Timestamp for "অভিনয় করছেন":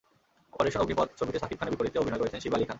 1.99-2.39